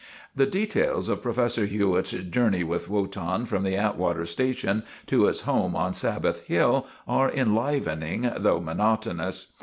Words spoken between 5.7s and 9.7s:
on Sabbath Hill are enlivening though monotonous.